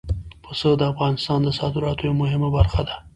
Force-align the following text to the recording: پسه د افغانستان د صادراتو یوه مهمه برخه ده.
پسه 0.43 0.69
د 0.77 0.81
افغانستان 0.93 1.39
د 1.43 1.49
صادراتو 1.59 2.03
یوه 2.07 2.17
مهمه 2.23 2.49
برخه 2.57 2.81
ده. 2.87 2.95